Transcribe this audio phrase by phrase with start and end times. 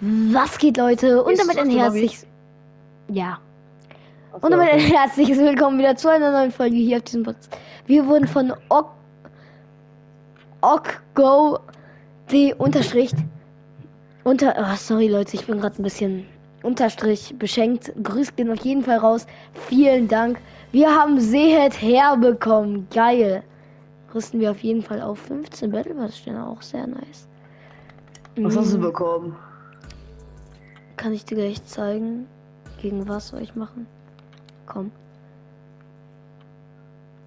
[0.00, 1.22] Was geht, Leute?
[1.24, 2.26] Und Ist damit ein herzliches.
[3.08, 3.38] Ja.
[4.32, 4.96] Achso, Und damit ein okay.
[4.96, 7.56] herzliches Willkommen wieder zu einer neuen Folge hier auf diesem Podcast.
[7.86, 8.90] Wir wurden von Ok.
[10.60, 11.58] Okgo.
[12.30, 12.54] D.
[12.54, 13.12] Unterstrich.
[14.24, 14.54] Unter.
[14.58, 16.26] Oh, sorry, Leute, ich bin gerade ein bisschen.
[16.62, 17.92] Unterstrich beschenkt.
[18.02, 19.26] Grüß gehen auf jeden Fall raus.
[19.68, 20.38] Vielen Dank.
[20.72, 22.88] Wir haben Sehet herbekommen.
[22.92, 23.42] Geil.
[24.14, 27.28] Rüsten wir auf jeden Fall auf 15 Battle Pass stehen auch sehr nice.
[28.36, 28.82] Was hast du Mm.
[28.82, 29.36] bekommen?
[30.98, 32.26] Kann ich dir gleich zeigen,
[32.82, 33.86] gegen was soll ich machen?
[34.66, 34.90] Komm.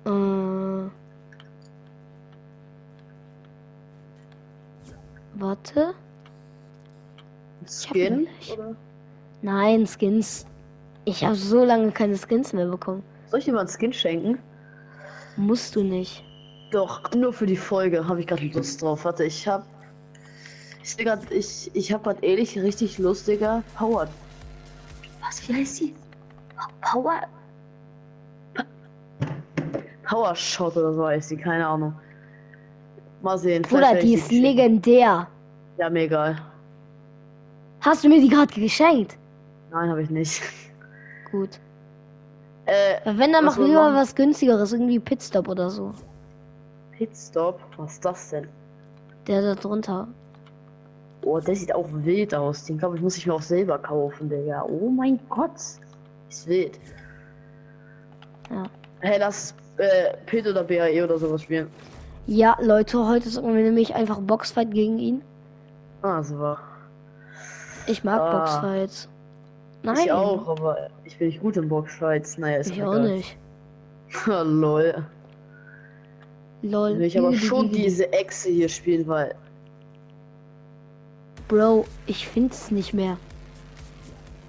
[0.05, 0.89] Äh.
[5.35, 5.93] Warte.
[7.65, 8.27] Skin?
[9.41, 10.45] Nein, Skins.
[11.05, 13.03] Ich habe so lange keine Skins mehr bekommen.
[13.27, 14.37] Soll ich dir mal einen Skin schenken?
[15.37, 16.23] Musst du nicht.
[16.71, 19.05] Doch, nur für die Folge habe ich gerade Lust drauf.
[19.05, 19.65] Warte, ich hab.
[20.83, 24.07] Ich sehe grad, ich, ich hab grad ehrlich richtig lustiger Power.
[25.21, 25.95] Was, wie heißt die?
[26.81, 27.21] Power.
[28.53, 28.65] Pa-
[30.07, 31.93] Power Shot oder so heißt die, keine Ahnung.
[33.21, 33.61] Mal sehen.
[33.61, 35.27] Bruder, werd die ist legendär.
[35.77, 36.37] Ja, mir egal.
[37.81, 39.17] Hast du mir die gerade geschenkt?
[39.71, 40.41] Nein, habe ich nicht.
[41.31, 41.59] Gut.
[42.65, 43.95] Äh, Wenn, dann mach lieber machen?
[43.95, 45.93] was günstigeres, irgendwie Pitstop oder so.
[46.97, 47.59] Pitstop.
[47.77, 48.47] Was ist das denn?
[49.27, 50.07] Der da drunter.
[51.23, 52.65] Oh, der sieht auch wild aus.
[52.65, 54.63] Den glaube ich muss ich mir auch selber kaufen, Digga.
[54.67, 55.51] Oh mein Gott.
[56.29, 56.79] Ist wild.
[58.49, 58.63] Ja.
[59.01, 61.67] Hey, lass äh, Pit oder BAE oder sowas spielen.
[62.27, 65.21] Ja, Leute, heute zocken wir nämlich einfach Boxfight gegen ihn.
[66.01, 66.57] Ah, super.
[67.87, 68.39] Ich mag Ah.
[68.39, 69.09] Boxfights.
[69.83, 72.37] Nein, Ich auch, aber ich bin nicht gut im Boxfights.
[72.37, 73.15] Naja, ist ich auch egal.
[73.15, 73.37] nicht.
[74.25, 75.05] Lol.
[76.61, 76.99] Lol.
[76.99, 79.33] Will ich aber schon diese Echse hier spielen, weil.
[81.51, 83.17] Bro, ich find's nicht mehr.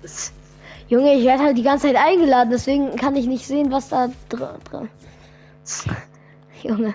[0.04, 0.32] es-
[0.88, 4.08] Junge, ich werde halt die ganze Zeit eingeladen, deswegen kann ich nicht sehen, was da
[4.28, 4.58] dran.
[4.70, 4.86] Dra
[6.62, 6.94] Junge,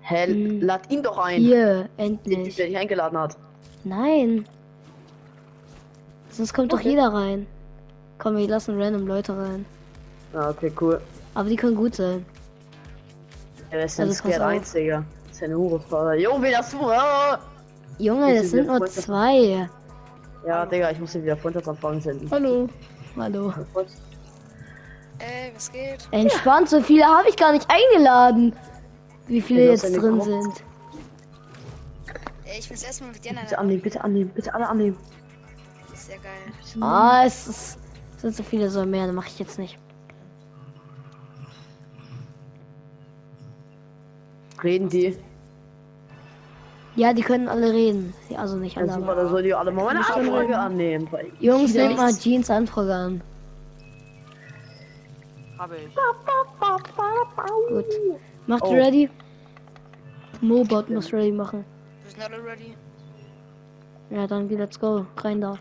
[0.00, 0.60] Hä, Hm.
[0.60, 1.40] lad ihn doch ein.
[1.40, 2.54] hier, Den endlich.
[2.54, 3.36] der dich eingeladen hat.
[3.82, 4.44] Nein.
[6.30, 6.90] Sonst kommt doch Okay.
[6.90, 7.46] jeder rein.
[8.18, 9.64] Komm, wir lassen random Leute rein.
[10.34, 11.00] Ah, okay, cool.
[11.34, 12.24] Aber die können gut sein.
[13.70, 14.22] Ja, wer ist denn Also.
[14.44, 15.04] 1, Digga?
[15.26, 16.14] Das ist ja eine Hurenfahrer.
[16.14, 16.40] Jo,
[17.98, 19.68] Junge, das sind nur zwei.
[20.46, 22.30] Ja, Digga, ich muss dir wieder Freundschaftsanfragen senden.
[22.30, 22.68] Hallo.
[23.16, 23.52] Hallo.
[25.18, 26.08] Ey, was geht?
[26.10, 28.54] Entspannt, so viele habe ich gar nicht eingeladen.
[29.28, 30.64] Wie viele Ja, jetzt ja drin nicht sind.
[32.58, 34.96] Ich bin's erstmal mit dir Bitte annehmen, bitte annehmen, bitte alle annehmen.
[35.94, 36.82] Sehr geil.
[36.82, 37.78] Ah, es ist,
[38.18, 39.78] sind so viele, so mehr, dann mache ich jetzt nicht.
[44.62, 45.16] Reden die?
[46.94, 48.12] Ja, die können alle reden.
[48.28, 48.92] Ja, Also nicht Ja, alle.
[48.92, 51.08] super, aber- dann soll die alle mal meine Anfrage annehmen.
[51.40, 53.22] Jungs, nehmt mal Jeans Anfrage an.
[55.58, 55.94] Habe ich.
[57.68, 57.84] Gut.
[58.46, 58.72] Macht Oh.
[58.72, 59.08] ready?
[60.40, 61.64] Mobot muss ready machen.
[62.02, 62.74] Wir sind alle ready.
[64.10, 65.06] Ja, dann wie let's go.
[65.16, 65.56] Rein da.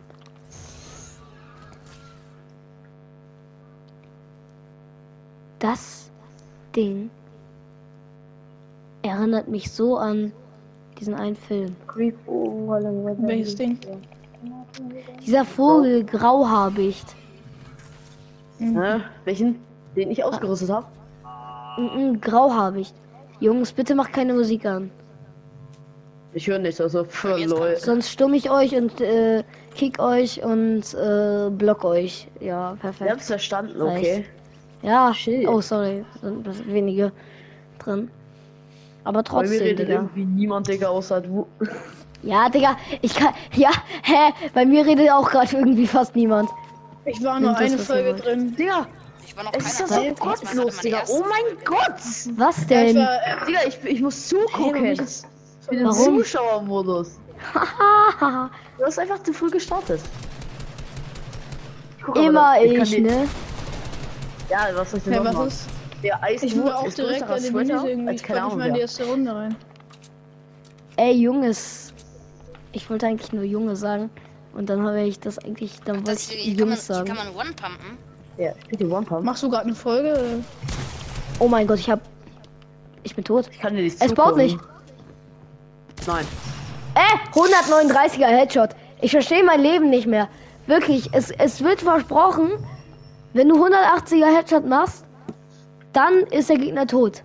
[5.60, 6.10] Das
[6.76, 7.10] Ding
[9.04, 10.32] erinnert mich so an
[11.02, 11.76] diesen einen Film.
[11.96, 13.78] Welches Ding?
[15.26, 17.16] Dieser Vogel grauhabicht.
[18.60, 19.02] Hä?
[19.26, 19.56] Welchen?
[19.96, 20.86] Den ich ausgerüstet habe?
[21.78, 22.96] Mm, mm, grauhabicht.
[23.40, 24.92] Jungs, bitte macht keine Musik an.
[26.34, 27.76] Ich höre nichts, also für lol.
[27.76, 29.44] Sonst stumm ich euch und äh,
[29.76, 32.28] kick euch und äh, block euch.
[32.40, 33.10] Ja, Wir perfekt.
[33.12, 34.26] haben's verstanden, okay.
[34.82, 35.48] Ja, Shit.
[35.48, 37.12] oh sorry, sind wenige
[37.80, 38.10] drin.
[39.04, 39.94] Aber Bei mir trotzdem, redet Digga.
[40.00, 41.48] irgendwie niemand, Digga, außer du.
[42.24, 43.34] Ja, Digga, ich kann.
[43.56, 43.72] Ja,
[44.04, 44.32] hä?
[44.54, 46.52] Bei mir redet auch gerade irgendwie fast niemand.
[47.06, 48.56] Ich war nur eine Folge drin.
[48.56, 48.86] Digga,
[49.26, 49.86] Ich war noch es ist so.
[49.86, 51.02] Das war gottlos, Digga.
[51.10, 51.58] Oh mein.
[51.66, 51.96] Gott!
[52.36, 52.96] Was Ja, ich denn?
[52.98, 54.74] war, äh, Digga, ich, ich muss hey, zugucken.
[54.76, 55.92] warum ich bin im?
[55.94, 57.18] Zuschauermodus.
[57.56, 58.52] Hahaha.
[58.78, 60.00] Du hast einfach zu früh gestartet.
[62.04, 63.28] Guck aber, Immer ich, die- ne?
[64.50, 65.48] Ja, was soll ich denn noch was machen?
[65.48, 65.68] ist?
[66.04, 68.16] Der Eis Ich will auch direkt eliminiert irgendwie.
[68.16, 69.56] Ich wollte nicht mal in die erste Runde rein.
[70.98, 71.94] Ey, Junges.
[72.72, 74.10] Ich wollte eigentlich nur Junge sagen.
[74.54, 75.80] Und dann habe ich das eigentlich.
[75.86, 77.08] Dann wollte Das ich hier, kann man, Jungs sagen.
[77.08, 77.98] kann man One-Pumpen.
[78.38, 79.24] Ja, bitte One Pump.
[79.24, 80.44] Machst du gerade eine Folge?
[81.40, 82.00] Oh mein Gott, ich hab.
[83.04, 83.50] Ich bin tot.
[83.52, 84.58] Ich kann dir nicht Es baut nicht.
[86.08, 86.26] Nein.
[86.96, 88.70] Äh, 139er Headshot.
[89.02, 90.28] Ich verstehe mein Leben nicht mehr.
[90.68, 92.50] Wirklich, es, es wird versprochen,
[93.34, 95.06] wenn du 180er Headshot machst,
[95.94, 97.24] dann ist der Gegner tot.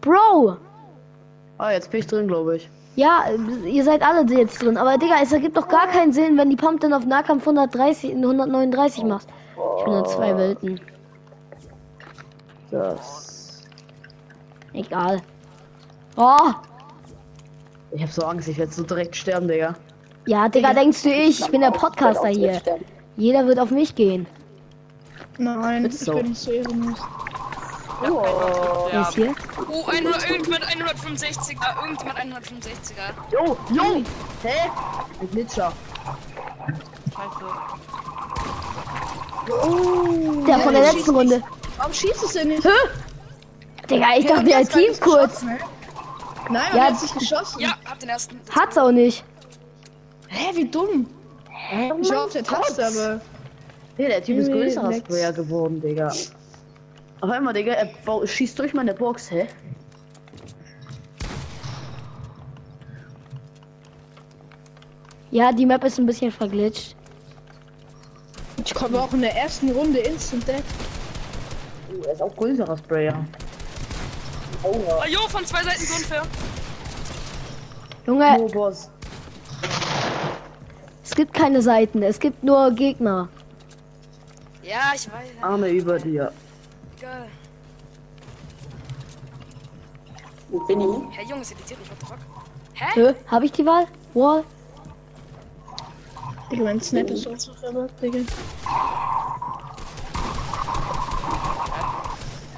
[0.00, 0.56] Bro,
[1.58, 2.70] Ah, jetzt bin ich drin, glaube ich.
[2.94, 3.24] Ja,
[3.66, 4.76] ihr seid alle jetzt drin.
[4.76, 8.12] Aber Digga, es ergibt doch gar keinen Sinn, wenn die Pump dann auf Nahkampf 130,
[8.12, 9.28] 139 machst.
[9.78, 10.80] Ich bin in zwei Welten.
[12.70, 13.64] Das.
[14.72, 15.20] Egal.
[16.16, 16.52] Oh!
[17.90, 19.74] Ich hab so Angst, ich werde so direkt sterben, Digga.
[20.26, 21.40] Ja, Digga, denkst du ich?
[21.40, 22.60] Ich bin der Podcaster hier.
[23.16, 24.26] Jeder wird auf mich gehen.
[25.38, 26.14] Nein, ich so.
[26.14, 26.98] bin nicht so ehrenlos.
[28.08, 28.88] Oh.
[28.92, 29.34] Ist hier?
[29.68, 33.12] Oh, 100, irgendjemand 165er, irgendjemand 165er.
[33.32, 34.02] Jo, jo!
[34.42, 34.70] Hä?
[35.20, 35.72] Ein Glitscher.
[39.50, 41.42] Oh, Der von der letzten Runde.
[41.76, 42.64] Warum schießt es denn nicht?
[42.64, 42.68] Hä?
[43.88, 45.40] Digga, ich dachte, der hat gar Team nicht kurz.
[45.40, 45.58] geschossen, hä?
[46.50, 47.60] Nein, Ja, ja, hat sich geschossen.
[47.60, 48.40] Ja, hab den ersten.
[48.54, 49.24] Hat's auch nicht.
[50.28, 51.06] Hä, wie dumm.
[51.50, 51.92] Hä?
[52.00, 53.20] Ich war auf der Taste, aber.
[53.98, 55.12] Nee, der Typ ist größerer leckt's.
[55.14, 56.08] Sprayer geworden, Digga.
[57.20, 59.48] Auf einmal, Digga, er bau- schießt durch meine Box, hä?
[65.30, 66.94] Ja, die Map ist ein bisschen verglitscht.
[68.64, 70.62] Ich komme auch in der ersten Runde Instant Death.
[71.92, 73.24] Oh, er ist auch größerer Sprayer.
[74.62, 76.22] Oh, Ah, jo, von zwei Seiten so unfair.
[78.06, 78.90] Junge, oh Boss.
[81.04, 83.28] es gibt keine Seiten, es gibt nur Gegner.
[84.68, 85.28] Ja, ich weiß.
[85.40, 86.30] Arme über dir.
[86.98, 87.26] Egal.
[90.50, 91.16] Wo bin ich?
[91.16, 92.18] Herr Junge, es irritiert mich, what?
[92.74, 92.84] Hä?
[92.94, 93.14] Hä?
[93.30, 93.86] Hab ich die Wahl?
[94.12, 94.44] Wall?
[96.50, 98.18] Digga, mein Snap ist auch so verwirrt, Digga.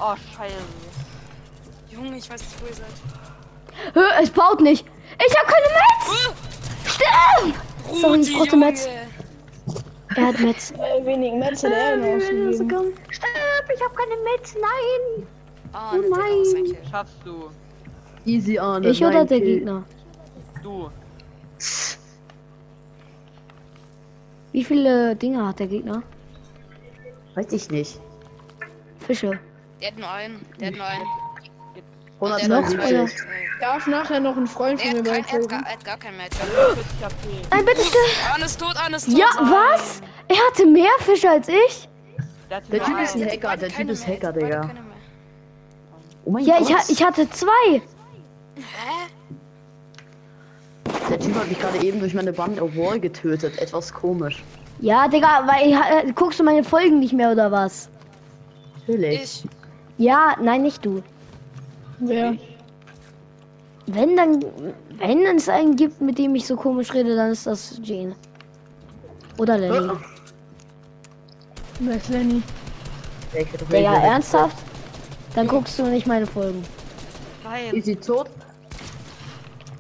[0.00, 0.54] Oh, scheiße.
[1.90, 2.86] Junge, ich weiß nicht, wo ihr seid.
[3.94, 4.22] Hä?
[4.22, 4.84] Es baut nicht.
[5.24, 6.06] Ich hab keine Metz!
[6.10, 6.34] Uh,
[6.88, 8.00] Stimmt!
[8.00, 8.88] Sorry, ich brauchte Metz.
[10.16, 10.70] Er hat Metz.
[10.78, 12.20] Äh, wenig Metz hat er noch.
[12.20, 12.54] Stimmt,
[13.74, 15.26] ich hab keine Metz, nein!
[15.72, 16.76] Ah, Oh ein nein.
[16.90, 17.50] Schaffst du.
[18.24, 18.88] Easy Arne.
[18.88, 19.56] Ich oder der Kill.
[19.58, 19.84] Gegner?
[20.62, 20.90] Du.
[24.52, 26.02] Wie viele Dinge hat der Gegner?
[27.34, 28.00] Weiß ich nicht.
[28.98, 29.38] Fische.
[29.80, 30.44] Der hat nur einen.
[30.58, 31.06] Der hat nur einen.
[32.20, 32.88] 100 Der noch, hat zwei.
[32.88, 33.04] oder?
[33.04, 33.08] Äh,
[33.60, 36.16] Darf nachher noch ein Freund von mir kein, er, hat gar, er hat gar kein
[36.16, 36.36] Match.
[36.36, 37.12] 40 HP.
[37.50, 37.82] Nein, bitte!
[38.32, 39.16] Arne ist tot, Arne ist tot.
[39.18, 40.00] Ja, was?
[40.28, 41.88] Er hatte mehr Fische als ich?
[42.50, 43.24] Der, Typ ist ein.
[43.28, 44.60] Hacker, der Typ ist mehr, Hacker, Digga.
[44.64, 44.70] mehr.
[46.24, 46.68] Oh mein Ja, Gott.
[46.68, 47.82] ich, ha- ich hatte zwei.
[48.56, 48.62] Hä?
[51.10, 53.58] Der Typ hat mich gerade eben durch meine Band auf Wall getötet.
[53.58, 54.42] Etwas komisch.
[54.80, 57.88] Ja, Digga, weil ich, äh, guckst du meine Folgen nicht mehr oder was?
[58.86, 59.22] Natürlich.
[59.22, 59.44] Ich.
[59.98, 61.02] Ja, nein, nicht du.
[62.00, 62.36] Wer?
[63.86, 64.44] Wenn dann,
[64.98, 68.14] wenn es einen gibt, mit dem ich so komisch rede, dann ist das Jane.
[69.38, 69.92] Oder Lenny.
[71.80, 72.42] Wer ist Lenny?
[73.70, 74.56] Digga, ernsthaft?
[75.34, 76.62] Dann guckst du nicht meine Folgen.
[77.44, 77.74] Nein.
[77.74, 78.28] Easy tot.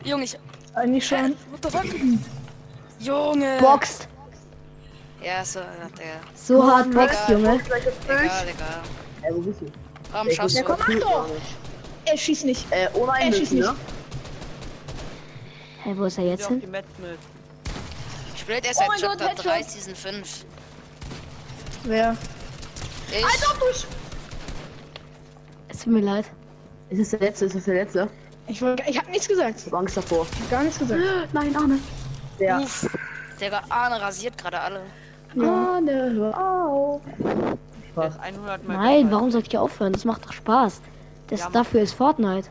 [0.04, 0.38] Junge, ich.
[0.74, 1.34] Eigentlich schon.
[3.00, 3.58] Junge.
[3.60, 4.08] Boxt.
[5.22, 5.66] Ja, so, ja,
[5.98, 6.20] Digga.
[6.34, 7.42] So hart boxt, Egal.
[7.42, 7.60] Junge.
[8.06, 8.80] Egal, egal.
[9.22, 9.66] Äh, wo bist du?
[10.12, 10.70] Warum Der schaffst ist du?
[10.70, 11.26] ja Kommando!
[12.04, 12.66] Er schießt nicht.
[12.72, 13.62] Äh, ohne Er schießt nicht.
[13.64, 13.74] ne?
[15.84, 16.62] Hä, wo ist er Jetzt hin?
[16.70, 16.84] mit.
[18.36, 19.70] Spielt erst Oh seit mein Gott, Chapter 3 Headshot.
[19.70, 20.44] Season 5.
[21.84, 22.16] Wer?
[23.12, 23.24] Ich.
[25.68, 26.26] Es tut mir leid.
[26.90, 27.44] Ist es der letzte?
[27.46, 28.08] Ist es der letzte?
[28.48, 29.60] Ich, wollte- ich hab nichts gesagt.
[29.60, 30.26] Ich hab Angst davor.
[30.34, 31.00] Ich hab gar nichts gesagt.
[31.32, 31.78] Nein, Arne.
[32.38, 32.58] Der.
[32.60, 32.88] Uff.
[33.40, 34.80] Digga, Arne rasiert gerade alle.
[35.40, 37.00] Arne, hör auf.
[37.96, 39.10] Der ist 100 Mal Nein, gefallen.
[39.12, 39.92] warum soll ich aufhören?
[39.92, 40.80] Das macht doch Spaß.
[41.30, 41.50] Das, Ja.
[41.50, 42.48] dafür ist Fortnite.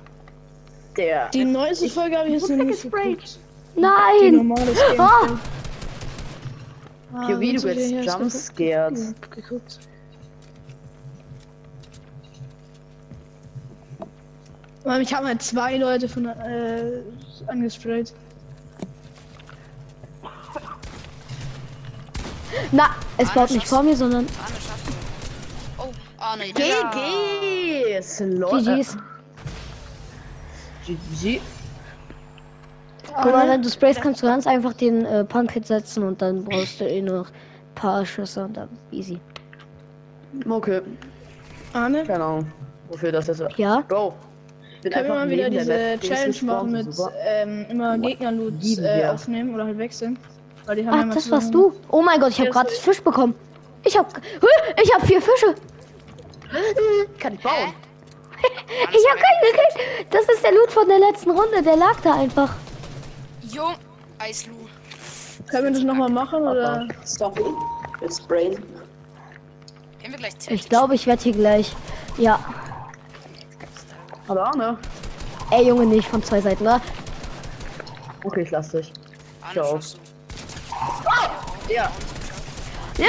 [0.98, 1.30] Der.
[1.30, 3.38] Die neueste Folge habe ich jetzt noch nicht geguckt.
[3.76, 4.54] Nein!
[4.98, 5.38] Ah!
[7.28, 8.98] Hier, wie du jetzt jumpscared.
[9.32, 9.80] geguckt.
[14.86, 17.02] Mann, Ich habe mal zwei Leute von äh,
[17.48, 18.14] angesprayt.
[22.72, 24.94] Na, es Arne, baut nicht vor mir, sondern Arne schafft.
[25.78, 26.92] Oh, Arne, ja.
[28.00, 28.04] GG!
[28.04, 28.52] Slot.
[28.52, 28.98] GG's.
[30.86, 31.42] GG.
[33.22, 36.44] Guck mal, wenn du sprayst, kannst du ganz einfach den äh, Pump-Hit setzen und dann
[36.44, 39.20] brauchst du eh nur noch ein paar Schüsse und dann easy.
[40.48, 40.82] Okay,
[41.74, 42.52] Arne, keine Ahnung.
[42.90, 43.44] Wofür das ist.
[43.58, 43.84] Ja?
[43.88, 44.14] Bro.
[44.76, 46.88] Ich bin können wir mal wieder diese Challenge machen mit
[47.26, 50.18] ähm, immer Gegnerloot äh, aufnehmen oder halt wechseln?
[50.66, 51.74] Weil die haben Ach, ja das warst du.
[51.90, 53.36] Oh mein Gott, ich habe war Fisch bekommen.
[53.84, 54.08] Ich habe
[54.82, 55.56] ich habe vier Fische.
[57.20, 57.74] Kann ich bauen?
[58.42, 60.14] Ich habe keinen gekriegt.
[60.14, 61.62] Das ist der Loot von der letzten Runde.
[61.64, 62.54] Der lag da einfach.
[63.42, 63.76] Jung.
[64.20, 64.54] Eislu.
[65.50, 66.88] Können wir das nochmal machen oder?
[67.06, 67.44] Sorry.
[68.02, 68.52] Jetzt Brain.
[70.00, 71.76] Gehen wir gleich Ich glaube, ich werde hier gleich.
[72.18, 72.40] Ja.
[74.28, 74.78] Hallo Arne.
[75.52, 76.82] Ey, Junge, nicht von zwei Seiten, oder?
[78.24, 78.94] Okay, ich lass dich.
[79.42, 79.52] Ah,
[81.68, 81.92] Ja.
[82.98, 83.08] Ja.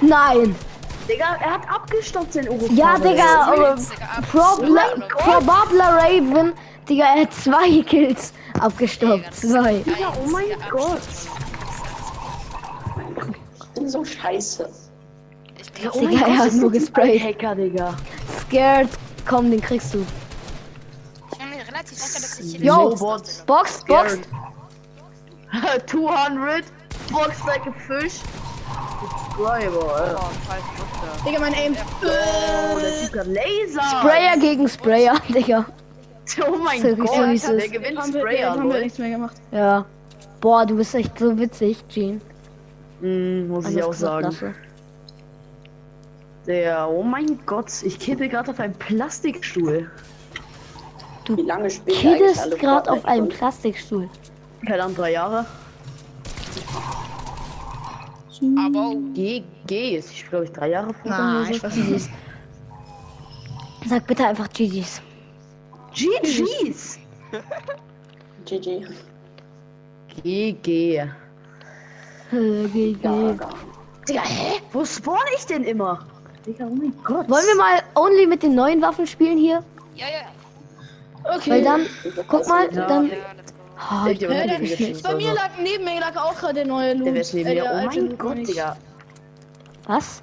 [0.00, 0.54] Nein.
[1.08, 2.66] Digga, er hat abgestoppt, den Uro.
[2.70, 3.80] Ja, Digga, Gott.
[4.30, 6.52] Probabler Raven,
[6.88, 9.34] Digga, er hat zwei Kills abgestoppt.
[9.34, 9.78] Zwei.
[9.78, 11.00] Digga, oh mein Gott.
[13.60, 14.68] Ich bin so scheiße.
[15.58, 17.22] Ich bin oh Digga, er hat nur gesprayt.
[17.22, 17.94] Hacker, Digga.
[18.40, 18.88] Scared.
[19.28, 20.04] Komm, den kriegst du.
[21.32, 22.94] ich bin mir relativ sicher, dass ich hier Yo.
[22.96, 23.80] Box, Box.
[23.80, 24.20] Scared.
[25.86, 26.64] 200.
[27.12, 28.20] Box like a fish.
[29.00, 30.18] Subscriber, Alter.
[30.20, 31.24] Oh, scheiß Muster.
[31.26, 31.76] Digga, mein Aim.
[32.02, 33.82] Oh, der Typ hat Laser.
[34.00, 35.66] Sprayer gegen Sprayer, Digga.
[36.46, 37.56] Oh mein So, Gott, so.
[37.56, 39.36] der gewinnt haben wir, Sprayer, haben wir nichts mehr gemacht.
[39.52, 39.84] Ja.
[40.40, 42.20] Boah, du bist echt so witzig, Jean.
[43.00, 44.24] Mm, muss ich Anders auch sagen.
[44.24, 44.54] Lasse.
[46.46, 49.90] Der, oh mein Gott, ich kippe gerade auf einem Plastikstuhl.
[51.28, 51.68] Wie lange
[52.38, 53.28] alle gerade auf schon?
[53.28, 54.08] Plastikstuhl.
[54.64, 55.44] Keine Ahnung, drei Jahre.
[58.58, 62.10] Aber G, G ist, ich glaube ich, drei Jahre vor Nein, ich weiß nicht.
[63.86, 65.00] Sag bitte einfach GG's.
[65.94, 66.98] GG's.
[68.44, 68.84] GG.
[70.22, 70.98] GG.
[70.98, 71.08] Äh,
[72.68, 72.98] GG.
[73.02, 73.34] Ja, ja.
[74.08, 74.60] Digga, hä?
[74.72, 76.00] Wo spawn ich denn immer?
[76.46, 77.28] Digga, oh mein Gott.
[77.28, 79.62] Wollen wir mal only mit den neuen Waffen spielen hier?
[79.94, 80.26] ja, ja.
[81.36, 81.50] Okay.
[81.50, 81.86] Weil dann,
[82.28, 82.86] guck mal, Ja.
[82.86, 83.08] dann.
[83.10, 83.16] Ja.
[83.78, 85.42] Oh, Ich- Äh, dann, die geschickt, bei mir also.
[85.42, 87.06] lag neben mir lag auch gerade der neue Loot.
[87.06, 87.62] Der wäre neben äh, mir.
[87.62, 88.50] der Oh mein Gott, nicht.
[88.50, 88.76] Digga.
[89.86, 90.22] was?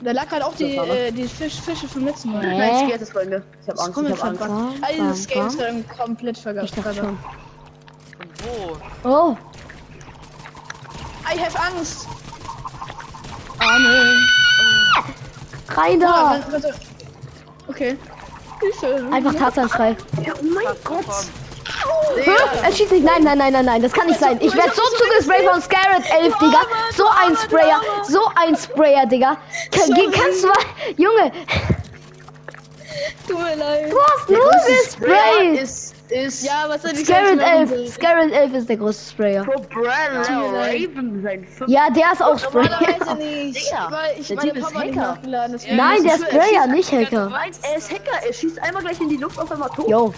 [0.00, 2.44] Da lag halt auch die, Das äh, die Fisch, Fische vom letzten Mal.
[2.44, 3.42] Nein, Skiert ist bei mir.
[3.62, 4.42] Ich hab Angst, ich jetzt hab Angst.
[4.90, 7.18] dieses bam, Game ist gerade komplett Ich vergessen.
[9.04, 9.08] wo?
[9.08, 9.36] Oh,
[11.32, 12.08] I have Angst.
[13.58, 14.16] Arne.
[15.68, 16.52] Rein Ah, da!
[16.52, 16.74] warte.
[17.68, 17.96] Okay.
[18.60, 19.08] Hilfe.
[19.12, 19.96] Einfach Tarzanschrei.
[20.24, 21.04] Ja, oh mein Gott.
[22.64, 23.04] Er schießt nicht.
[23.04, 23.82] Nein, nein, nein, nein, nein.
[23.82, 24.38] Das kann nicht sein.
[24.40, 26.60] Ich werde so zugesprayt von Scarlet 11, Digga.
[26.96, 27.80] So ein Sprayer.
[28.04, 29.36] So ein Sprayer, Digga.
[29.70, 30.56] Kann, kannst du mal.
[30.96, 31.32] Junge,
[33.26, 33.90] Tut mir leid.
[33.92, 35.62] du hast Der nur gesprayt.
[35.62, 37.72] ist, ist Ja, was ich Scarlet jetzt machen?
[37.72, 37.94] 11.
[37.94, 39.46] Scarlet 11 ist der größte Sprayer.
[41.66, 42.78] Ja, der ist auch Sprayer.
[43.18, 43.68] Ich
[44.28, 45.12] der meine Typ ist Papa nicht Hacker.
[45.14, 45.60] nachgeladen.
[45.72, 47.32] Nein, der ich- Sprayer, nicht Hacker.
[47.62, 48.26] Er ist Hacker.
[48.26, 49.88] Er schießt einmal gleich in die Luft auf einmal tot.
[49.88, 50.12] Yo.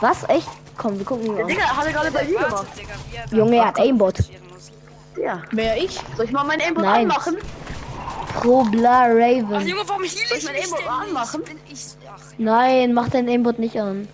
[0.00, 0.24] Was?
[0.28, 0.48] Echt?
[0.76, 1.48] Komm, wir gucken ihn Der an.
[1.50, 2.66] Digga hat er gerade bei mir gemacht.
[3.30, 4.14] Junge, er hat Aimbot.
[5.22, 5.42] Ja.
[5.52, 6.00] Wer ich?
[6.16, 7.02] Soll ich mal meinen Aimbot Nein.
[7.10, 7.36] anmachen?
[8.34, 9.66] Probla Ach, Raven.
[9.68, 11.42] Junge, warum Soll ich ich mein Aimbot anmachen?
[11.70, 11.84] ich...
[12.12, 14.08] Ach, Nein, mach dein Aimbot nicht an.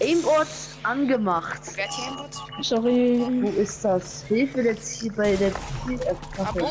[0.00, 0.46] Aimbot
[0.84, 1.60] angemacht.
[1.74, 2.64] wer hat hier Aimbot?
[2.64, 3.26] Sorry.
[3.42, 4.22] Wo ist das?
[4.24, 5.48] Hilfe der Ziel bei der.
[5.48, 5.52] Äh,
[6.36, 6.60] Kaffee.
[6.60, 6.70] Abo.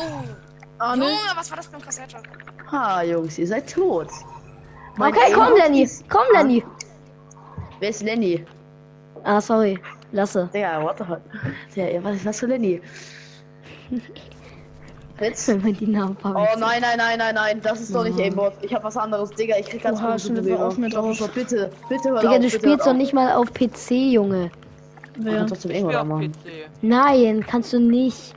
[0.78, 1.04] Arne.
[1.04, 2.22] Junge, was war das für ein Kassetter?
[2.72, 4.08] Ha, Jungs, ihr seid tot.
[4.96, 5.82] Mein Okay, komm, Aimbot Lenny.
[5.82, 6.64] ist Komm, Lenny.
[7.78, 8.44] Wer ist Lenny?
[9.24, 9.78] Ah, sorry.
[10.12, 10.48] Lasse.
[10.52, 11.20] Digga, what the fuck?
[11.76, 12.80] Der, was, was für Lenny?
[15.20, 15.48] Jetzt?
[15.48, 18.52] Wenn man die Namen Oh nein, nein, nein, nein, nein, das ist doch nicht Aimbot.
[18.62, 19.56] Ich hab was anderes, Digga.
[19.58, 21.10] Ich krieg ganz Oha, komische schon, auf mit Bewegung.
[21.10, 21.30] auf.
[21.32, 24.50] Bitte, bitte hör Digga, auf, du bitte spielst doch nicht mal auf PC, Junge.
[25.18, 25.36] Ich Wer?
[25.38, 26.32] kann trotzdem Ich Aimbot machen.
[26.32, 26.68] PC.
[26.82, 28.34] Nein, kannst du nicht.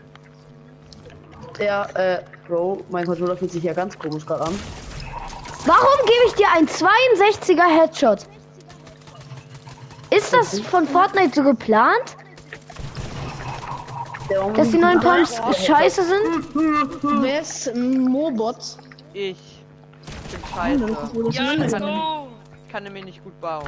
[1.59, 4.59] Ja, äh, Bro, mein Controller fühlt sich ja ganz komisch gerade an.
[5.65, 8.25] Warum gebe ich dir ein 62er Headshot?
[10.11, 12.17] Ist das von Fortnite so geplant,
[14.55, 17.23] dass die neuen Pumps scheiße sind?
[17.23, 18.57] Wer ist Mobot?
[19.13, 19.37] Ich
[20.31, 20.97] bin Arne,
[21.31, 21.43] scheiße.
[21.43, 22.27] Ja, let's go.
[22.65, 23.67] Ich kann nämlich nicht gut bauen.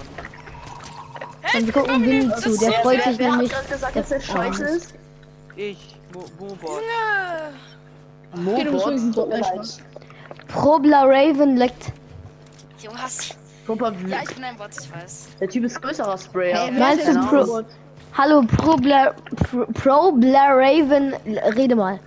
[1.54, 3.70] Dann wir gucken Willi zu, der freut sich wer hat nämlich.
[3.70, 4.94] gesagt, dass der scheiße ist?
[5.56, 6.82] Ich, Mo Mobot.
[8.36, 8.54] Junge.
[8.54, 9.54] Okay, du musst übrigens einen Bot Tut mir leid.
[9.54, 9.80] Spaß.
[10.48, 11.92] Probler Raven leckt.
[12.82, 13.38] Junge, hast...
[13.66, 15.28] Pumper, Ja, ich bin ein Bot, ich weiß.
[15.40, 16.66] der Typ ist größerer Sprayer.
[16.66, 17.62] Hey, wer Meinst ist du denn Pro-?
[18.16, 19.16] Hallo, Probler,
[19.50, 21.14] Pro, Probler Raven,
[21.56, 22.00] rede mal.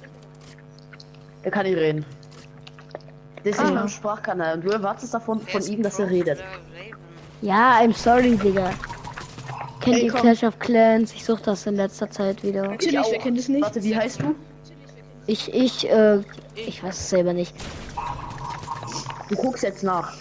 [1.44, 2.04] Der kann nicht reden.
[3.44, 3.68] Der ist Ah.
[3.82, 6.44] im Sprachkanal und du erwartest davon Wer von ihm, dass er Pro redet.
[7.42, 8.70] Ja, I'm sorry, Digga.
[9.80, 10.12] Kennt ihr.
[10.12, 11.12] Clash of Clans?
[11.12, 12.68] Ich suche das in letzter Zeit wieder.
[12.68, 13.62] Natürlich, wer kennt es nicht?
[13.62, 14.34] Warte, wie heißt du?
[15.28, 16.20] Ich, ich, äh,
[16.54, 17.54] ich weiß es selber nicht.
[19.28, 20.12] Du guckst jetzt nach.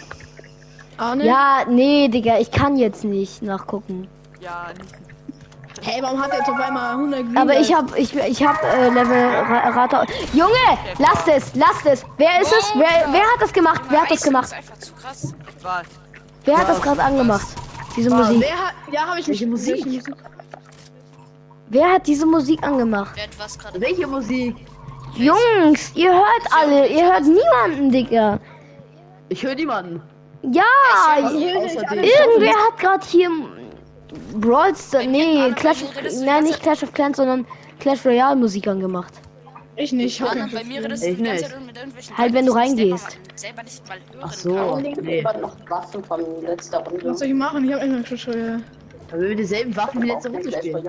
[0.98, 1.24] Arne?
[1.24, 4.08] Ja, nee, Digga, ich kann jetzt nicht nachgucken.
[4.40, 4.94] Ja, nicht.
[5.82, 8.60] Hey, warum hat er jetzt auf einmal 100 Green Aber ich hab, ich, ich hab
[8.62, 10.04] äh, Level Ra Rata.
[10.32, 10.52] Junge,
[10.98, 12.04] lasst es, lasst es.
[12.16, 12.72] Wer ist es?
[12.74, 13.82] Wer, wer hat das gemacht?
[13.88, 14.46] Wer hat das gemacht?
[14.46, 15.34] ist einfach zu krass.
[15.62, 15.86] Was?
[16.44, 17.46] Wer hat das gerade angemacht?
[17.96, 18.28] Diese Was?
[18.28, 18.40] Musik.
[18.40, 18.74] Wer hat.
[18.92, 19.40] Ja, habe ich mich.
[19.40, 20.02] Welche Musik?
[21.68, 23.12] Wer hat diese Musik angemacht?
[23.14, 23.80] Wer hat was gerade...
[23.80, 24.56] Welche Musik?
[25.14, 28.38] Jungs, ihr hört alle, ihr hört niemanden, Digga.
[29.28, 30.02] Ich höre niemanden.
[30.52, 30.62] Ja,
[31.18, 33.30] Ich irgendwer hat gerade hier
[34.40, 37.46] Brawl Stars, nee, Clash du nein, nicht Clash of Clans, sondern
[37.80, 39.12] Clash Royale Musik angemacht.
[39.74, 40.18] Ich nicht.
[40.24, 41.50] keinen bei mir redest du Ich die ganze nicht.
[41.52, 43.18] Zeit mit irgendwelchen Halt, wenn du ich reingehst.
[43.34, 44.76] Selber, nicht mal hören Ach so.
[44.78, 45.18] Nee.
[45.18, 47.04] immer noch Waffen von letzter Runde?
[47.10, 47.64] Was soll ich machen?
[47.68, 48.62] Ich hab mehr Clash Royale.
[49.12, 50.88] Aber wir dieselben Waffen wie letzte Runde spielen.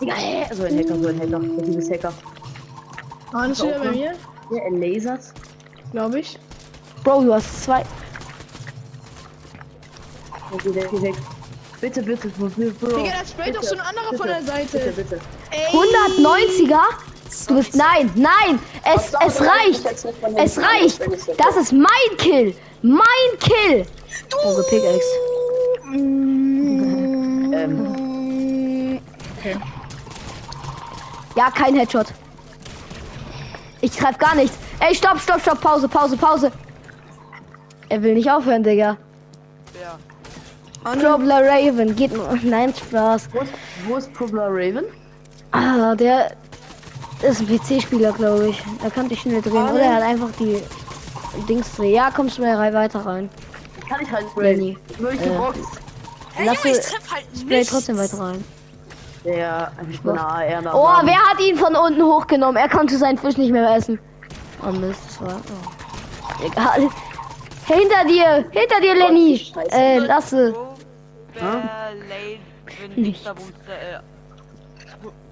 [0.00, 0.46] Digga, hä?
[0.52, 1.38] So ein Hacker, so ein Hacker.
[1.40, 2.12] Der Typ ist Hacker.
[3.32, 4.12] Ah, das wieder bei mir,
[4.50, 5.20] Ja, er lasert.
[5.92, 6.38] Glaube ich.
[7.02, 7.84] Bro, du hast zwei.
[10.52, 11.14] Okay, der geht weg.
[11.80, 12.96] Bitte, bitte, Bro.
[12.96, 14.92] Digga, das sprayt doch so ein anderer von der Bitte, Seite.
[14.96, 15.20] bitte.
[15.50, 15.66] Ey!
[15.72, 16.80] 190er?
[17.48, 18.58] Du bist, nein, nein,
[18.94, 19.84] es, es reicht.
[20.36, 21.00] Es reicht.
[21.36, 22.54] Das ist mein Kill.
[22.82, 23.84] Mein Kill.
[24.44, 25.00] Oh, gepickaxe.
[25.92, 26.34] Ähm,
[29.44, 29.56] Okay.
[31.36, 32.06] Ja, kein Headshot.
[33.82, 34.56] Ich treff gar nichts.
[34.80, 35.60] Ey, stopp, stopp, stopp.
[35.60, 36.52] Pause, Pause, Pause.
[37.88, 38.96] Er will nicht aufhören, Digga.
[39.72, 39.98] Wer?
[41.10, 41.94] Probler Raven.
[41.96, 42.36] Geht nur.
[42.42, 43.28] Nein, Spaß.
[43.32, 43.52] wo ist,
[43.88, 44.84] wo ist Probler Raven?
[45.52, 46.32] Ah, der
[47.22, 48.62] ist ein PC-Spieler, glaube ich.
[48.82, 49.68] Er kann dich schnell drehen.
[49.68, 50.60] Oder er hat einfach die
[51.48, 51.94] Dings drehen.
[51.94, 53.30] Ja, kommst du mal rein, weiter rein.
[53.88, 54.76] Kann ich halt sprayen.
[54.98, 55.28] Nur ich Äh.
[55.30, 55.58] Box.
[56.34, 57.70] Hey, Lass Junge, ich treff halt nicht.
[57.70, 58.44] trotzdem weiter rein.
[59.24, 60.74] Der, ich bin AR nach.
[60.74, 62.56] Oh, wer hat ihn von unten hochgenommen?
[62.56, 63.98] Er konnte seinen Fisch nicht mehr essen.
[64.66, 65.40] Oh Mist, das war.
[65.40, 66.44] Oh.
[66.44, 66.88] Egal.
[67.66, 68.44] Hinter dir!
[68.50, 69.40] Hinter dir, Lenny!
[69.70, 70.54] Äh, lasse.
[70.54, 70.74] Wo
[71.32, 72.38] wer Lane
[72.78, 73.24] wenn Nicht.
[73.24, 73.34] Mr.
[73.34, 73.52] Booster,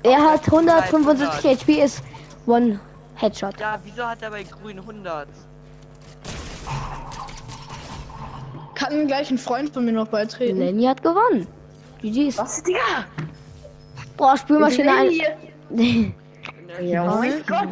[0.05, 2.03] äh, Er hat 175 HP, ist
[2.47, 2.81] One
[3.15, 3.59] Headshot.
[3.61, 5.29] Ja, wieso hat er bei grün 100?
[8.75, 10.59] Kann gleich ein Freund von mir noch beitreten.
[10.59, 11.47] Lenny hat gewonnen.
[12.01, 12.39] GG's.
[12.39, 13.05] Was, Digga?
[14.17, 16.15] Boah, Spülmaschine ein.
[16.81, 17.69] Ja, oh mein Gott.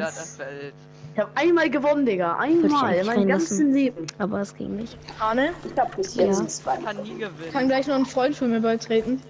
[1.14, 2.36] Ich hab einmal gewonnen, Digga.
[2.38, 2.94] Einmal.
[2.94, 3.72] In meinem ganzen.
[3.74, 4.06] Leben.
[4.18, 4.96] Aber es ging nicht.
[5.18, 6.46] Arne, Ich hab bis jetzt Ja.
[6.46, 6.76] zwei.
[6.76, 7.52] Kann nie gewinnen.
[7.52, 9.20] kann gleich noch ein Freund von mir beitreten.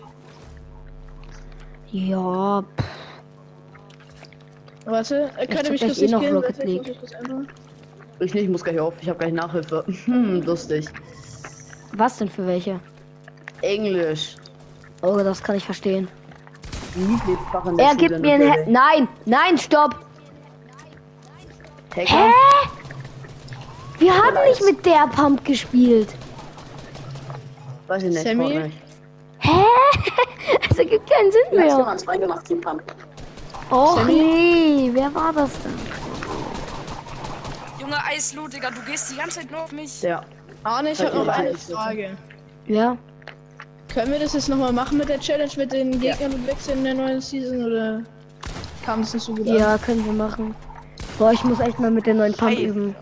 [1.92, 2.84] Ja, pff,
[4.86, 6.36] Warte, er könnte zock mich eh noch spielen.
[6.36, 6.98] Rocket ich League.
[8.20, 8.94] Ich nicht, muss gleich auf.
[9.00, 9.84] Ich hab gleich Nachhilfe.
[10.04, 10.86] Hm, lustig.
[11.94, 12.78] was denn für welche?
[13.62, 14.36] Englisch.
[15.02, 16.08] Oh, das kann ich verstehen.
[16.94, 18.72] Lieblingsfach in der Er Schule, gibt mir ein.
[18.72, 19.96] Nein, nein, stopp!
[22.08, 22.32] Hä?
[23.98, 26.08] Wir haben nicht mit der Pump gespielt.
[27.86, 28.22] Weiß ich nicht.
[28.22, 28.72] Sammy?
[29.38, 29.50] Hä?
[30.70, 31.78] Es ergibt keinen Sinn mehr.
[31.78, 32.82] Mal zwei gemacht, Team Pump.
[33.70, 35.74] Och nee, wer war das denn?
[37.78, 40.02] Junge Eislo, Digga, du gehst die ganze Zeit nur auf mich.
[40.02, 40.22] Ja.
[40.64, 42.16] Arne, ich habe noch eine Frage.
[42.66, 42.96] Ja,
[43.92, 46.84] Können wir das jetzt nochmal machen mit der Challenge mit den Gegnern und wechseln in
[46.84, 48.02] der neuen Season oder
[48.84, 49.56] kam es nicht so gut an?
[49.56, 50.54] ja, können wir machen.
[51.20, 52.62] Boah, ich muss echt mal mit der neuen Pump Scheiße.
[52.62, 52.96] üben.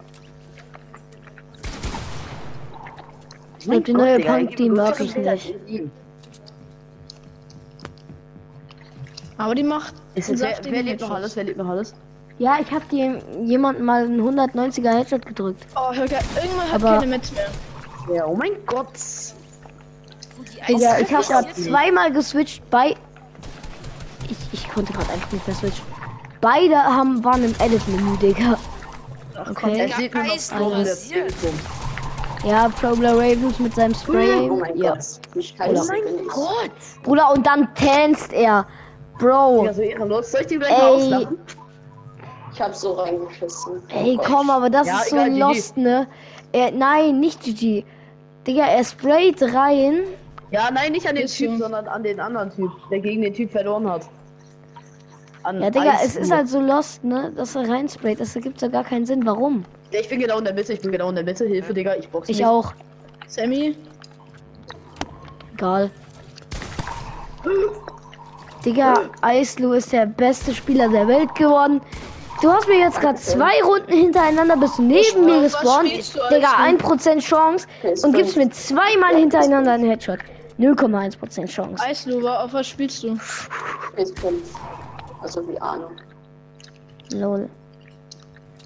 [3.60, 5.54] Ich glaube, die neue Pump, die mag ich nicht.
[9.36, 11.36] Aber die macht Ist es, wer, wer lebt noch alles?
[11.36, 11.94] Wer lebt noch alles?
[12.38, 15.64] Ja, ich habe dir jemanden mal einen 190er Headshot gedrückt.
[15.76, 18.16] Oh, Hörger, irgendwann hat Aber- keine Metz mehr.
[18.16, 18.88] Ja, oh mein Gott.
[20.66, 21.66] Die Digga, ich interessiert mich.
[21.68, 22.96] zweimal geswitcht bei.
[24.28, 25.97] Ich, ich konnte gerade einfach nicht mehr switchen.
[26.40, 28.56] Beide haben, waren im Edit-Menü, Digga.
[29.50, 29.88] Okay.
[29.90, 30.84] Es lebt nur noch.
[32.44, 34.48] Ja, Probler Ravens mit seinem Spray.
[34.48, 34.92] Oh mein Ja.
[34.94, 35.04] Gott.
[35.34, 36.28] Mich kann Oder- ich nicht.
[36.28, 36.70] Gott.
[37.02, 38.64] Bruder, und dann tanzt er.
[39.18, 39.62] Bro.
[39.62, 40.30] Digga, so ehrenlos.
[40.30, 40.94] Soll ich den gleich mal Ey.
[40.94, 41.38] auslachen?
[42.52, 43.82] Ich hab so reingeschissen.
[43.88, 44.26] Ey, Oh Gott.
[44.26, 45.38] komm, aber das Ja, ist so egal, GG.
[45.40, 46.06] lost, ne?
[46.52, 47.84] Er, nein, nicht GG.
[48.46, 50.04] Digga, er sprayt rein.
[50.50, 51.58] Ja, nein, nicht an den Ist Typ, so.
[51.64, 54.02] sondern an den anderen Typ, der gegen den Typ verloren hat.
[55.44, 57.32] An Ja, Digga, es ist halt so lost, ne?
[57.36, 58.20] Dass er reinsprayt.
[58.20, 59.24] Das ergibt ja gar keinen Sinn.
[59.24, 59.64] Warum?
[59.92, 61.46] Ja, Ich bin genau in der Mitte, ich bin genau in der Mitte.
[61.46, 62.46] Hilfe, Digga, ich box Ich mich.
[62.46, 62.72] auch.
[63.26, 63.76] Sammy,
[65.54, 65.90] Egal.
[68.64, 71.80] Digga, Eislu ist der beste Spieler der Welt geworden.
[72.40, 75.88] Du hast mir jetzt gerade zwei Runden hintereinander bist du neben mir gespawnt.
[76.30, 76.94] Digga, Eislu?
[76.94, 77.66] 1% Chance
[78.04, 80.20] und gibst mir zweimal hintereinander einen Headshot.
[80.60, 81.82] 0,1% Chance.
[81.84, 83.18] Eislu, auf was spielst du?
[85.20, 85.96] Also wie Ahnung.
[87.12, 87.48] Lol.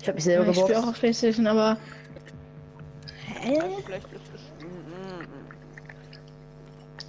[0.01, 1.77] Ich hab mich selber ich spiele auch auf Playstation, aber
[3.45, 3.55] es.
[4.61, 5.27] Mm, mm,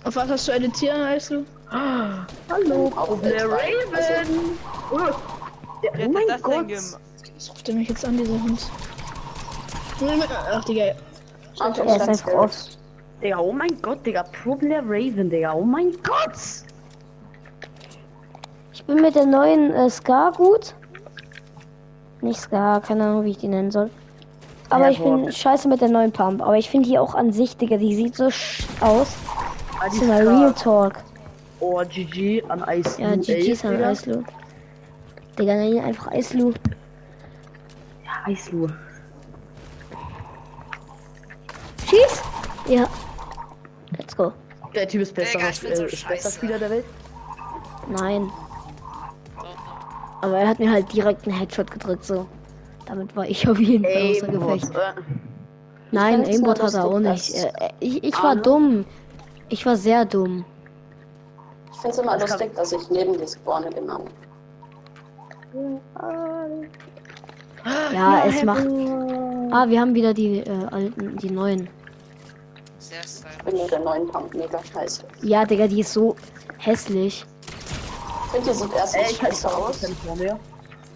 [0.06, 1.44] auf was hast du editieren, Eislu?
[1.70, 3.50] Hallo, Auf der.
[3.50, 4.58] Raven.
[4.92, 4.98] Oh,
[5.82, 6.72] der, Wer oh mein das Gott.
[6.72, 8.70] Was ruft der mich jetzt an, dieser Hund?
[10.52, 10.94] Ach, Digga.
[11.60, 12.66] Also, Er ist einfach off.
[13.22, 14.24] Digga, oh mein Gott, Digga.
[14.24, 15.54] Problem Raven, Digga.
[15.54, 16.63] Oh mein Gott.
[18.88, 20.76] Ich bin mit der neuen äh, Scar gut.
[22.22, 23.90] Nicht Scar, keine Ahnung, wie ich die nennen soll.
[24.70, 25.32] aber ich bin Airborne.
[25.32, 26.42] scheiße mit der neuen Pump.
[26.42, 29.08] Aber ich finde die auch an sich, Digga, die sieht so sch aus.
[29.80, 30.28] Ah, die Das ist ist mal.
[30.28, 30.94] Real Talk.
[31.60, 32.98] Oh, GG an Eis.
[32.98, 34.24] Ja, GG's an Eislu.
[35.40, 36.52] Digga, nenn ihn einfach Eislu.
[38.06, 38.68] Ja, Eislu.
[41.90, 42.22] Schieß!
[42.68, 42.88] Ja.
[43.98, 44.32] Let's go.
[44.76, 46.32] Der Typ ist besser, Digga, ich bin äh, so ist bester scheiße.
[46.38, 46.86] Spieler der Welt.
[47.88, 48.30] Nein.
[50.24, 52.26] Aber er hat mir halt direkt einen Headshot gedrückt, so.
[52.86, 54.74] Damit war ich auf jeden Fall außer Gefecht.
[54.76, 55.02] äh,
[55.92, 57.34] Nein, Aimbot hat er auch nicht.
[57.36, 58.42] Äh, äh, Ich, ich war Arne?
[58.42, 58.86] dumm.
[59.50, 60.46] Ich war sehr dumm.
[61.72, 64.06] Ich finde es immer Das lustig, dass ich neben die spawne, genau.
[67.94, 68.66] Ja, es macht.
[69.52, 71.70] Ah, wir haben wieder die äh, alten, die neuen.
[72.80, 73.00] Sehr.
[73.04, 75.04] Ich bin mit der neuen Pump mega scheiße.
[75.22, 76.16] Ja, Digga, die ist so
[76.60, 77.26] hässlich.
[78.34, 79.80] Die sieht erst Ey, scheiße nicht aus.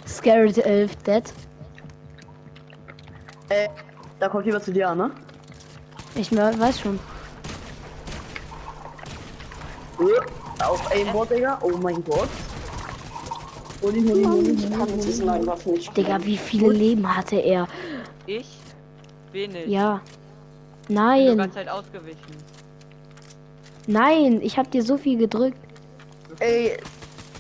[0.07, 1.23] Scared 11 Dead.
[3.49, 3.69] Äh,
[4.19, 5.11] da kommt jemand zu dir, ne?
[6.15, 6.99] Ich weiß schon.
[9.99, 11.59] Äh, Auf Aimbot, Digga.
[11.61, 12.29] Oh mein Gott.
[13.81, 16.07] Hol ihn, ihn, Ich kann mit diesen neuen Waffen nicht spielen.
[16.07, 17.67] Digga, wie viele Leben hatte er?
[18.25, 18.47] Ich?
[19.31, 19.67] Wenig.
[19.67, 20.01] Ja.
[20.81, 22.17] Ich bin die Nein, ganze Zeit ausgewichen.
[23.87, 25.57] nein, ich hab dir so viel gedrückt.
[26.39, 26.77] Ey.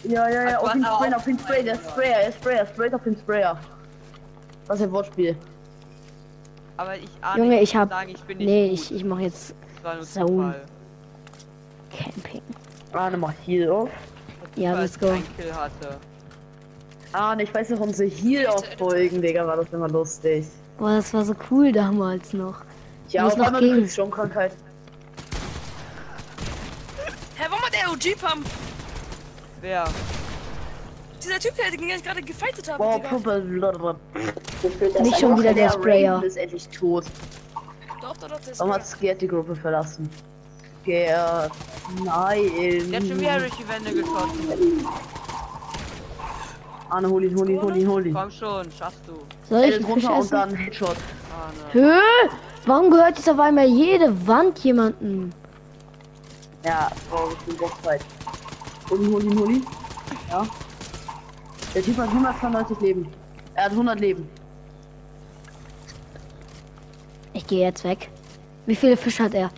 [0.07, 3.03] Ja, ja, ja, auf den Sprayer, auf den Sprayer, der Sprayer, der Sprayer, straight auf
[3.03, 3.59] den Sprayer.
[4.67, 5.35] Was ein Wortspiel.
[6.77, 7.89] Aber ich ahne, Junge, ich hab.
[7.89, 8.79] Sagen, ich bin nicht Nee, gut.
[8.79, 9.53] ich, ich mach jetzt
[10.03, 10.55] Zone.
[11.91, 12.41] Camping.
[12.93, 13.89] Ah, ne, mach Heal auf.
[14.55, 15.07] Ja, let's ich go.
[15.37, 15.97] Kill hatte.
[17.13, 20.45] Ah, ne, ich weiß noch, unsere Heal auffolgen, Digga, war das immer lustig.
[20.77, 22.61] Boah, das war so cool damals noch.
[23.09, 24.51] Ja, auf noch einmal kriegst schon Krankheit.
[27.35, 28.45] Hä, warum hat der OG-Pump?
[29.61, 29.85] Wer?
[31.23, 32.99] Dieser Typ, der gegen den ich gerade gefightet habe, Boah.
[32.99, 33.43] Puppe,
[35.01, 36.23] Nicht schon wieder der Sprayer.
[36.23, 37.05] Ist endlich tot.
[38.01, 40.09] Doch, doch, doch, der hat Scared die Gruppe verlassen?
[40.83, 41.51] Scared.
[42.03, 42.89] Nein.
[42.91, 44.87] Der hat schon wieder durch die Wände geschossen.
[46.89, 48.13] Arne, hol ihn, hol ihn, hol ihn, hol ihn.
[48.13, 49.13] Komm schon, schaffst du.
[49.49, 50.95] Soll ich runter und dann Headshot.
[51.73, 51.99] Hö?
[52.65, 55.33] Warum gehört jetzt auf einmal jede Wand jemanden?
[56.63, 58.01] Ja, brauche ich den Boxfight.
[58.89, 59.65] Hol ihn, hol ihn, hol ihn.
[60.29, 60.45] Ja.
[61.75, 63.07] Der Typ hat 192 Leben.
[63.55, 64.29] Er hat 100 Leben.
[67.33, 68.09] Ich gehe jetzt weg.
[68.65, 69.49] Wie viele Fische hat er?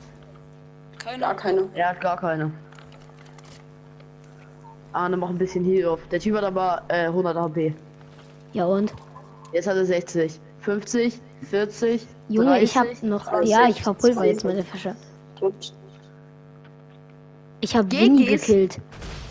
[0.98, 1.20] Keine.
[1.20, 1.70] Gar keine.
[1.74, 2.52] Er hat gar keine.
[4.92, 6.00] Arne, mach ein bisschen Heal auf.
[6.12, 7.74] Der Typ hat aber äh, 100 HP.
[8.54, 8.94] Ja und?
[9.54, 10.40] Jetzt hat er 60.
[10.62, 12.64] 50, 40, Junge, 30.
[12.64, 13.26] ich hab noch.
[13.26, 14.44] 30, Ja, ich verpulver jetzt 20.
[14.44, 14.96] meine Fische.
[17.62, 18.42] Ich hab geh's.
[18.42, 18.80] gekillt.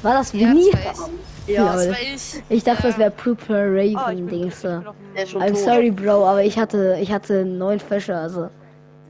[0.02, 0.70] War das Ja, Winnie?
[0.70, 1.08] das war
[1.46, 1.54] ich.
[1.54, 2.42] Ja, Das ich.
[2.50, 4.64] Ich dachte, das wäre Purple Oh, Dings.
[4.64, 5.56] I'm tot.
[5.56, 8.48] sorry, Bro, aber ich hatte, ich hatte neun Fische, also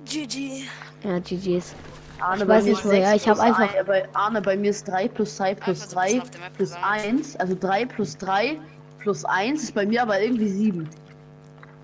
[0.04, 0.62] GG.
[1.04, 1.74] ja, GG's.
[2.20, 4.70] Arne, Ich weiß nicht ist woher, ich hab plus einfach- ein- bei Arne, bei mir
[4.70, 6.84] ist 3 plus 2 plus Einfach so ein bisschen 3 auf der Map plus gesagt.
[7.04, 7.36] 1.
[7.36, 8.58] Also 3 plus 3
[8.98, 10.88] plus 1 ist bei mir aber irgendwie 7.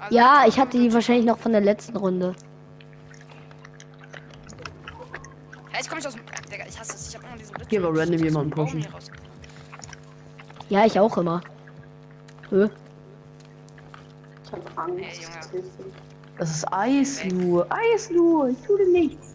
[0.00, 2.34] Also, Ja, ich hatte die wahrscheinlich noch von der letzten Runde.
[5.84, 6.22] Hä, ich komm nicht aus dem.
[6.50, 7.08] Digga, ich hasse es.
[7.08, 8.00] Ich hab immer diesen Geh mal Rhythmus.
[8.08, 8.80] random jemanden pushen.
[8.80, 9.10] hier raus.
[10.70, 11.40] Ja, ich auch immer.
[12.50, 12.68] Hö?
[14.44, 15.22] Ich hab Angst.
[15.52, 15.64] Junge.
[16.38, 17.64] Das ist Eislu.
[17.68, 19.34] Eislu, ich tue dir nichts.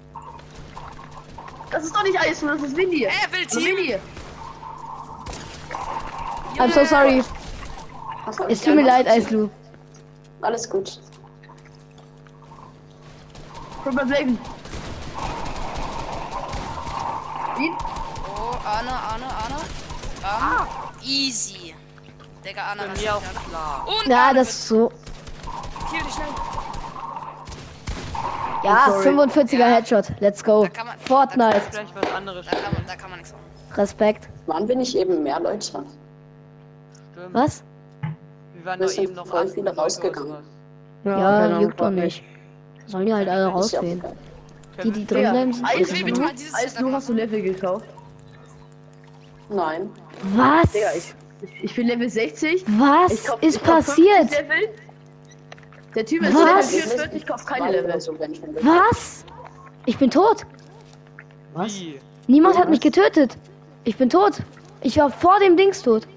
[1.72, 3.06] Das ist doch nicht Eislu, das ist Winnie.
[3.06, 3.78] Ey, er will Team.
[3.78, 4.00] Winnie.
[6.58, 7.24] I'm so sorry.
[8.26, 9.50] Hab Es ich tut mir leid, Eislu.
[10.42, 11.00] Alles gut.
[13.84, 14.38] Purple Blaven.
[17.58, 17.70] Wie?
[18.26, 19.56] Oh, Arne, Arne, Arne.
[20.30, 20.68] Ah.
[21.04, 21.74] Easy.
[22.46, 22.84] Digga, Arne.
[22.94, 23.86] Bei mir auch klar.
[23.88, 24.92] Und Ja, das ist so.
[25.92, 26.28] Kill dich schnell.
[28.64, 29.04] Ja, sorry.
[29.10, 29.66] 45er Ja.
[29.68, 30.06] Headshot.
[30.20, 30.64] Let's go.
[30.64, 31.62] Da kann man- Fortnite.
[31.72, 33.44] Vielleicht was anderes Da kann man, da kann man nichts machen.
[33.78, 34.30] Respekt.
[34.48, 35.66] Waren wir nicht eben mehr Leute?
[35.66, 35.88] stimmen.
[37.32, 37.64] Was?
[38.54, 40.38] Wir waren doch eben noch voll 18 viele rausgegangen.
[41.06, 42.24] Ja, Ahnung, juckt doch nicht.
[42.88, 44.02] Sollen die halt alle ja rausgehen.
[44.84, 47.14] Die, die drin Ja, bleiben, sind Ich Eislu, Setup hast du.
[47.14, 47.86] Level gekauft?
[49.50, 49.90] Nein.
[50.36, 50.72] Was?
[50.72, 52.66] Digga, ich, ich, ich bin Level 60.
[52.78, 54.32] Was Ich kauf, ist ich kauf 50 passiert?
[54.32, 54.70] Level.
[55.96, 56.72] Der Typ ist Was?
[56.72, 57.98] Level 44, ich kauf keine Level.
[57.98, 58.66] ich.
[58.66, 59.26] Was?
[59.86, 60.46] Ich bin tot.
[61.54, 61.82] Was?
[62.28, 63.38] Niemand hat mich getötet.
[63.86, 64.34] Ich bin tot.
[64.82, 66.08] Ich war vor dem Dings tot.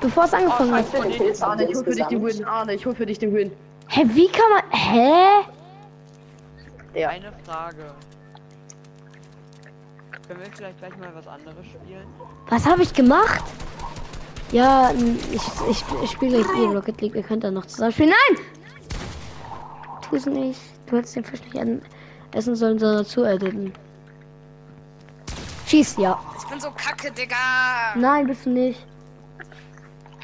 [0.00, 0.92] Bevor es angefangen hat.
[0.92, 2.24] Den Pilz haben Arne, ich hol für dich den.
[2.24, 2.44] Win.
[2.44, 3.52] Arne, ich hol für dich den Win.
[3.88, 4.62] Hä, wie kann man.
[4.70, 5.24] Hä?
[6.94, 7.08] Ja.
[7.10, 7.94] Eine Frage.
[10.28, 12.06] Können wir vielleicht gleich mal was anderes spielen?
[12.48, 13.42] Was habe ich gemacht?
[14.52, 14.92] Ja,
[15.32, 17.14] ich, ich, ich spiele gleich eh Rocket League.
[17.14, 18.10] Wir können dann noch zusammen spielen.
[18.10, 18.44] Nein!
[20.08, 20.60] tu es nicht.
[20.86, 21.82] Du hättest den Fisch nicht an-
[22.32, 23.72] essen sollen, sondern zu editen.
[25.66, 26.18] Schieß, ja.
[26.38, 27.36] Ich bin so kacke, Digga.
[27.94, 28.86] Nein, bist du nicht.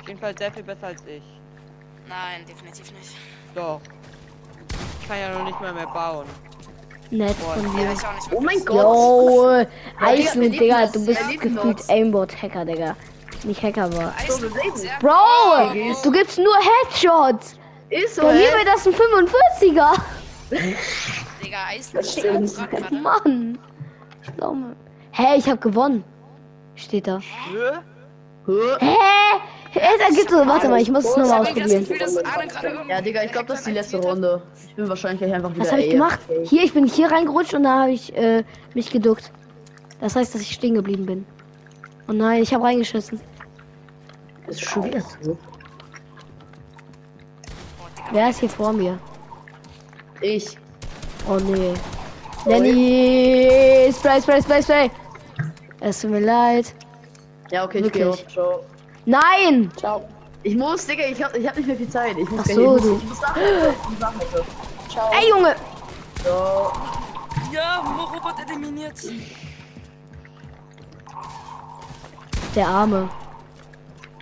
[0.01, 1.23] Auf jeden Fall sehr viel besser als ich.
[2.09, 3.15] Nein, definitiv nicht.
[3.55, 3.81] Doch.
[5.01, 6.27] Ich kann ja noch nicht mal mehr bauen.
[7.17, 7.95] Nett Boah, von dir.
[8.33, 8.65] Oh mein.
[8.65, 8.77] Gott.
[8.77, 9.51] Jo,
[10.01, 11.89] Ja, Digga, du bist gefühlt.
[11.89, 12.97] Aimbot-Hacker, Digga.
[13.45, 14.13] Nicht Hacker, aber.
[15.01, 15.73] Bro,
[16.03, 17.59] du gibst nur Headshots.
[17.91, 20.01] Ist so, Bei mir wäre das ein 45er.
[21.43, 21.73] Digga,
[22.67, 22.95] gerade.
[22.95, 23.59] Mann.
[24.23, 24.77] Ich glaube.
[25.13, 26.03] Hä, ich hab gewonnen.
[26.75, 27.21] Steht da.
[27.21, 27.79] Hä?
[28.81, 29.41] Hä?
[29.75, 30.47] Da gibt's so.
[30.47, 32.89] Warte mal, ich muss es nochmal das ausprobieren.
[32.89, 34.43] Ja, Digga, ich glaube, das ist die letzte Runde.
[34.69, 36.21] Ich bin wahrscheinlich gleich einfach wieder Was habe ich gemacht?
[36.45, 39.33] Hier, ich bin hier reingerutscht und da habe ich äh, mich geduckt.
[40.01, 41.27] Das heißt, dass ich stehen geblieben bin.
[42.09, 43.21] Oh nein, ich habe reingeschissen.
[44.47, 45.39] Ist schon wieder so.
[48.13, 48.99] Wer ist hier vor mir?
[50.21, 50.59] Ich.
[51.29, 51.73] Oh nee.
[52.47, 53.91] Lenny!
[53.93, 54.91] Spray, spray, spray, spray!
[55.81, 56.75] Es tut mir leid.
[57.51, 58.27] Ja, okay, ich gehe Wirklich?
[58.27, 58.33] auf.
[58.33, 58.65] Ciao.
[59.07, 59.71] Nein!
[59.77, 60.09] Ciao.
[60.43, 62.17] Ich muss, Digga, ich hab, ich hab nicht mehr viel Zeit.
[62.19, 62.89] Ich muss Ach gleich- so, ich du.
[62.95, 63.75] muss, ich muss nachhelfen.
[63.83, 64.45] Ich muss nachhelfen.
[64.91, 65.11] Ciao.
[65.13, 65.57] Ey, Junge!
[66.23, 66.73] So.
[67.53, 68.97] Ja, Morobot eliminiert.
[72.55, 73.09] Der Arme.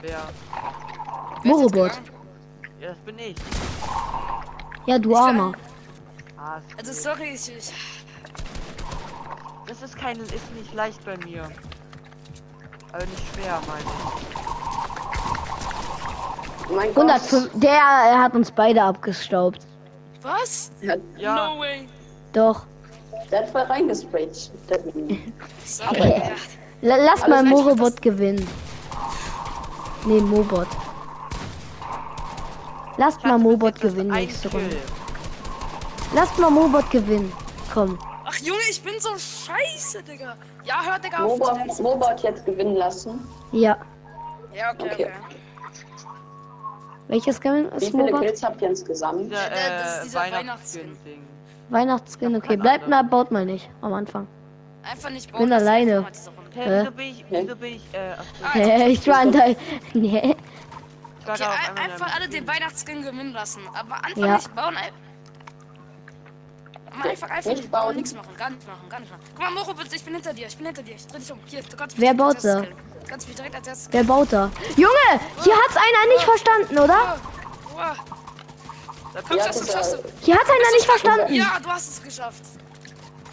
[0.01, 0.21] Wer?
[1.45, 1.93] Morobot.
[2.81, 3.37] Ja, das bin ich.
[4.87, 5.53] Ja, du Armer.
[6.37, 7.49] Ah, ist Also, sorry, ich.
[7.57, 7.73] ich
[9.67, 11.45] Das ist kein, ist nicht leicht bei mir.
[12.93, 14.52] Aber nicht schwer, meine ich.
[16.73, 17.05] Oh mein Gott.
[17.11, 17.51] 105.
[17.55, 19.61] Der er hat uns beide abgestaubt.
[20.23, 20.71] was?
[20.81, 21.87] Ja, Ja, No way.
[22.33, 22.63] Doch.
[23.31, 24.51] der hat voll reingesprayt.
[26.81, 28.49] La lass mal Morobot gewinnen.
[30.07, 30.67] Nee, Mobot.
[32.97, 34.51] Lasst ich mal Mobot gewinnen nächste.
[34.51, 34.77] Runde.
[36.15, 37.33] Lasst mal Mobot gewinnen.
[37.73, 37.99] Komm.
[38.25, 40.35] Ach, Junge, ich bin so scheiße, Digga.
[40.65, 41.39] Ja, hör, Digga, auf.
[41.39, 43.21] Mobot, Mobot jetzt gewinnen lassen.
[43.53, 43.77] Ja.
[44.55, 45.05] Ja, okay, Okay.
[45.05, 45.37] okay.
[47.13, 48.21] Welches Skin Wie ist viele Mobot?
[48.23, 49.31] Kills habt ihr insgesamt?
[49.31, 49.49] Dieser, Ja,
[49.83, 51.23] das ist äh, dieser Weihnachtsskin-Ding.
[51.69, 52.57] Weihnachtsskin, okay.
[52.57, 54.27] Bleibt mal, baut mal nicht am Anfang.
[54.83, 56.07] Einfach nicht bin alleine.
[56.55, 59.55] Hä, wieso bin ich, wieso bin ich, äh, ach Ah, Hä, ich war an der.
[59.93, 60.35] Nee.
[61.29, 61.45] Okay,
[61.85, 62.49] einfach in alle den Skin.
[62.49, 63.61] Weihnachtsskin gewinnen lassen.
[63.75, 64.35] Aber einfach Ja.
[64.37, 64.75] nicht bauen.
[66.95, 69.23] Mal einfach, einfach Nicht bauen, nichts machen, gar nicht machen, gar nicht machen.
[69.35, 71.33] Guck mal, Moro, bitte, ich bin hinter dir, ich bin hinter dir, ich dreh dich
[71.33, 71.39] um.
[71.47, 72.61] Hier, du kannst mich Wer baut da?
[72.61, 72.69] Du
[73.09, 74.51] kannst mich direkt als erstes Wer baut da?
[74.77, 77.19] Junge, hier hat's einer nicht verstanden, oder?
[79.15, 79.99] Da Ja, das dieser, schaffst du.
[80.23, 81.35] Hier hat einer nicht verstanden.
[81.35, 82.43] Ja, du hast es geschafft.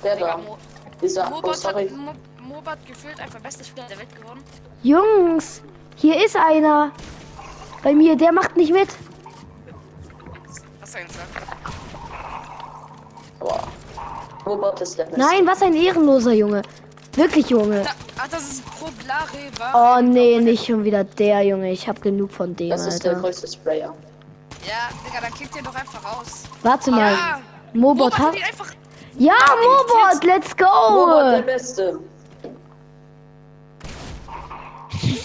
[0.03, 0.37] der da.
[0.37, 0.57] Mo
[1.01, 1.89] Dieser, oh Mobot sorry.
[1.89, 4.43] hat Mo Mobat gefühlt einfach bester Spieler der Welt geworden.
[4.83, 5.61] Jungs,
[5.95, 6.91] hier ist einer.
[7.83, 8.89] Bei mir, der macht nicht mit.
[10.81, 11.58] Was soll ich sagen?
[13.39, 13.63] Boah.
[14.45, 15.19] Mobot ist der Beste.
[15.19, 16.61] Nein, was ein ehrenloser Junge.
[17.13, 17.83] Wirklich, Junge.
[17.83, 19.27] Da, ach, das ist Problare.
[19.73, 21.71] Oh nee, nicht schon wieder der Junge.
[21.71, 23.23] Ich hab genug von dem, Das ist der Alter.
[23.23, 23.93] größte Sprayer.
[24.67, 26.43] Ja, Digga, dann kickt ihr doch einfach raus.
[26.63, 27.11] Warte mal.
[27.13, 27.39] Ja,
[27.73, 28.33] Mobot Mobat hat.
[28.35, 28.71] einfach.
[29.17, 31.45] Ja, Mobot, let's Mobot der go.
[31.45, 31.99] Beste.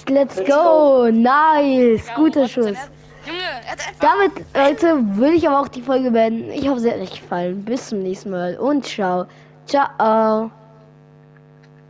[0.09, 1.11] Let's go.
[1.11, 2.07] Nice.
[2.07, 2.77] Ja, Guter Schuss.
[3.27, 4.01] Junge, er hat einfach.
[4.01, 6.51] Damit, Leute, würde ich aber auch die Folge beenden.
[6.51, 7.65] Ich hoffe, sie hat euch gefallen.
[7.65, 9.27] Bis zum nächsten Mal und ciao.
[9.67, 10.51] Ciao.